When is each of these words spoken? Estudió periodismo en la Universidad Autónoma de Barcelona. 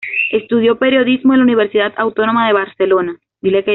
Estudió 0.31 0.79
periodismo 0.79 1.33
en 1.33 1.41
la 1.41 1.43
Universidad 1.43 1.93
Autónoma 1.95 2.47
de 2.47 2.53
Barcelona. 2.53 3.19